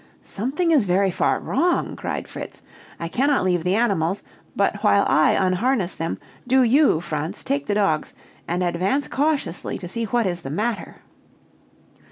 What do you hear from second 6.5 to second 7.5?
you, Franz,